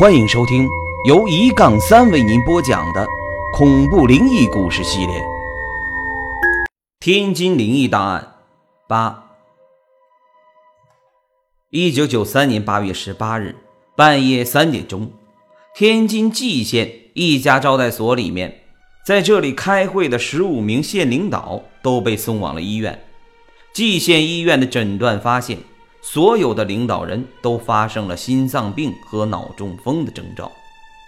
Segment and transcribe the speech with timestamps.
[0.00, 0.68] 欢迎收听
[1.08, 3.04] 由一杠三为您播讲的
[3.52, 5.16] 恐怖灵异故事系列
[7.00, 8.22] 《天津灵异档案》
[8.88, 9.24] 八。
[11.70, 13.56] 一九九三年八月十八日
[13.96, 15.10] 半夜三点钟，
[15.74, 18.60] 天津蓟县一家招待所里面，
[19.04, 23.02] 在这里开会的十五名县领导都被送往了医院。
[23.74, 25.58] 蓟县医院的诊断发现。
[26.10, 30.50] 所有的领导人都发生了心脏病和脑中风的征兆。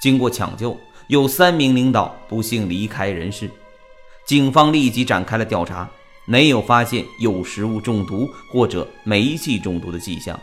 [0.00, 0.78] 经过抢救，
[1.08, 3.50] 有三名领导不幸离开人世。
[4.24, 5.90] 警方立即展开了调查，
[6.26, 10.38] 没有发现有食物中毒或者煤气中毒的迹象。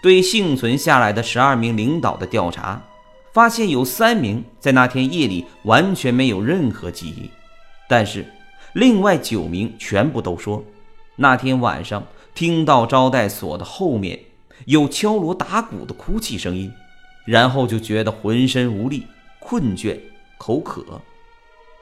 [0.00, 2.80] 对幸存下来的十二名领导的调查，
[3.32, 7.28] 发现有三名在那天夜里完全没有任何记忆，
[7.88, 8.24] 但是
[8.74, 10.62] 另外九名全部都说
[11.16, 12.00] 那天晚上。
[12.34, 14.18] 听到招待所的后面
[14.66, 16.72] 有敲锣打鼓的哭泣声音，
[17.24, 19.06] 然后就觉得浑身无力、
[19.38, 19.98] 困倦、
[20.38, 21.00] 口渴，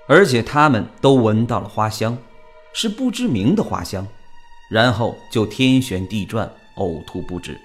[0.07, 2.17] 而且他们都闻到了花香，
[2.73, 4.07] 是不知名的花香，
[4.71, 7.59] 然后就天旋地转、呕吐不止。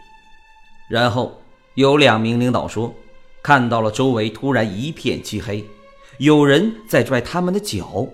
[0.89, 1.39] 然后
[1.75, 2.94] 有两名领导说，
[3.41, 5.63] 看到了周围突然一片漆黑，
[6.17, 8.07] 有人在拽他们的脚，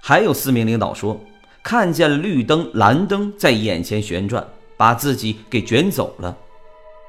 [0.00, 1.20] 还有四名领导说。
[1.62, 6.36] 看见绿灯、蓝灯在眼前旋转，把自己给卷走了。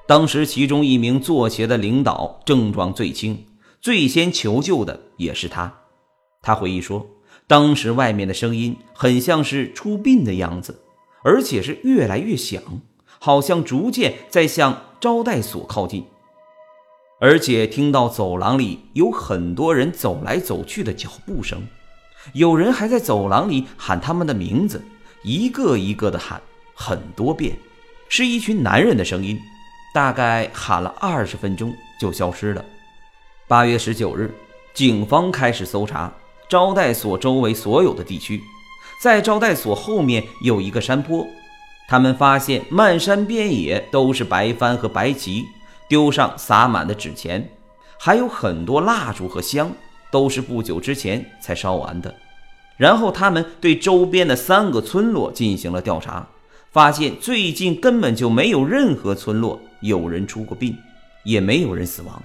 [0.08, 3.46] 当时，其中一名作协的领导症状最轻，
[3.80, 5.74] 最先求救的也是他。
[6.42, 7.08] 他回忆说，
[7.48, 10.82] 当时外面的声音很像是出殡的样子，
[11.24, 12.62] 而且是越来越响，
[13.20, 16.06] 好像逐渐在向招待所靠近，
[17.22, 21.66] 而且听到走廊里有很多人走来走去的脚步声。
[22.34, 24.84] 有人还在走廊里喊他们的名字，
[25.24, 26.42] 一个一个的喊
[26.74, 27.58] 很多遍，
[28.08, 29.40] 是一群男人的声音，
[29.94, 32.64] 大概喊了二十分钟就消失了。
[33.48, 34.34] 八月十九日，
[34.74, 36.14] 警方开始搜查
[36.48, 38.42] 招待所周围所有的地区，
[39.02, 41.28] 在招待所后面有一个山坡，
[41.90, 45.46] 他们发现漫山遍野都是白帆和白旗，
[45.90, 47.50] 丢上撒满的纸钱，
[48.00, 49.72] 还有很多蜡烛和香。
[50.12, 52.14] 都是不久之前才烧完的。
[52.78, 56.28] 然后他们对周边的三个村落进行了调查，
[56.72, 60.78] 发现最近根本就没有任何村落有人出过殡，
[61.24, 62.22] 也没有人死亡。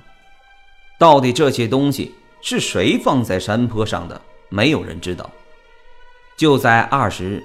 [0.99, 4.21] 到底这些东西是谁放在山坡上的？
[4.49, 5.31] 没有人知道。
[6.39, 7.45] 就在二十日，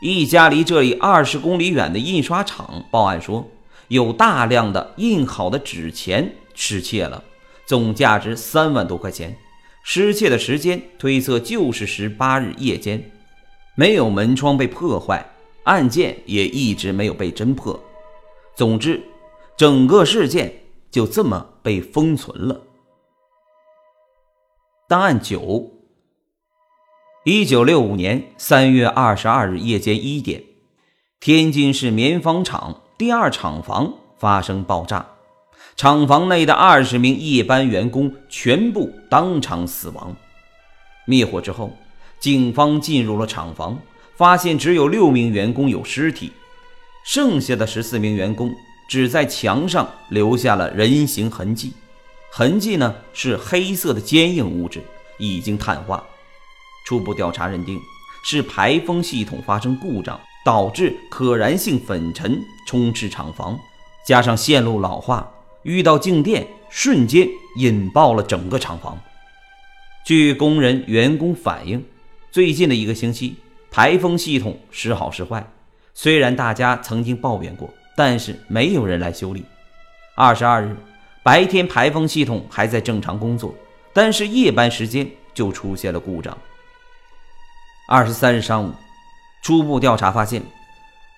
[0.00, 3.46] 一家离这里二十公里远的印刷厂报案说，
[3.88, 7.22] 有大量的印好的纸钱失窃了，
[7.66, 9.36] 总价值三万多块钱。
[9.88, 13.08] 失窃的时间推测就是十八日夜间，
[13.76, 15.24] 没有门窗被破坏，
[15.62, 17.80] 案件也一直没有被侦破。
[18.56, 19.00] 总之，
[19.56, 20.52] 整个事件
[20.90, 22.62] 就这么被封存了。
[24.88, 25.70] 档案九：
[27.24, 30.42] 一九六五年三月二十二日夜间一点，
[31.20, 35.15] 天津市棉纺厂第二厂房发生爆炸。
[35.76, 40.16] 厂房内的二十名夜班员工全部当场死亡。
[41.04, 41.70] 灭火之后，
[42.18, 43.78] 警方进入了厂房，
[44.16, 46.32] 发现只有六名员工有尸体，
[47.04, 48.50] 剩下的十四名员工
[48.88, 51.74] 只在墙上留下了人形痕迹，
[52.30, 54.82] 痕迹呢是黑色的坚硬物质，
[55.18, 56.02] 已经碳化。
[56.86, 57.78] 初步调查认定
[58.24, 63.58] 是排风系统发生故障，导致可燃性粉尘充斥厂房，
[64.06, 65.30] 加上线路老化。
[65.66, 68.96] 遇到静电，瞬间引爆了整个厂房。
[70.04, 71.84] 据工人员工反映，
[72.30, 73.34] 最近的一个星期，
[73.68, 75.44] 排风系统时好时坏。
[75.92, 79.44] 虽然大家曾经抱怨过，但是没有人来修理。
[80.14, 80.76] 二十二日
[81.24, 83.52] 白天，排风系统还在正常工作，
[83.92, 86.38] 但是夜班时间就出现了故障。
[87.88, 88.70] 二十三日上午，
[89.42, 90.40] 初步调查发现，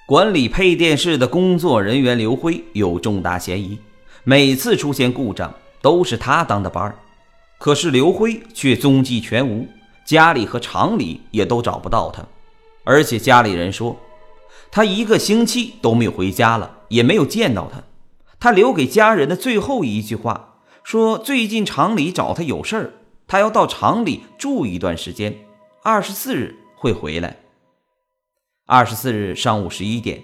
[0.06, 3.78] 管理配电室的工作人员刘辉有重大嫌疑。
[4.28, 6.98] 每次出现故障都是他当的班儿，
[7.56, 9.66] 可是刘辉却踪迹全无，
[10.04, 12.22] 家里和厂里也都找不到他，
[12.84, 13.96] 而且家里人说
[14.70, 17.82] 他一个星期都没有回家了，也没有见到他。
[18.38, 22.92] 他留给家人的最后一句话说：“最近厂里找他有事儿，
[23.26, 25.38] 他要到厂里住一段时间，
[25.82, 27.38] 二十四日会回来。”
[28.69, 30.22] 二十四日上午十一点。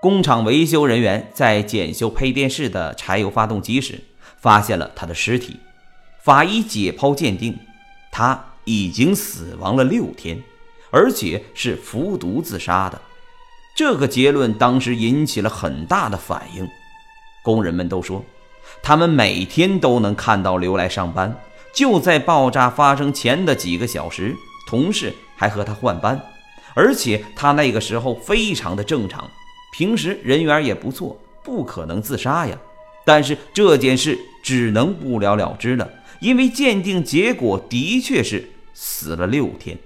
[0.00, 4.00] 工厂维修人员在检修配电室的柴油发动机时，
[4.36, 5.56] 发现了他的尸体。
[6.22, 7.58] 法医解剖鉴定，
[8.12, 10.40] 他已经死亡了六天，
[10.92, 13.00] 而且是服毒自杀的。
[13.74, 16.68] 这个结论当时引起了很大的反应。
[17.42, 18.24] 工人们都说，
[18.80, 21.36] 他们每天都能看到刘来上班。
[21.74, 24.36] 就在爆炸发生前的几个小时，
[24.68, 26.20] 同事还和他换班，
[26.74, 29.30] 而且他那个时候非常的正常，
[29.72, 32.58] 平时人缘也不错，不可能自杀呀。
[33.04, 39.78] 但是这件事只能不了了之了，因为鉴定结果的确是死了六天。